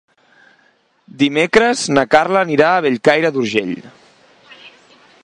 [1.19, 3.77] Dimecres na Carla anirà a Bellcaire d'Urgell.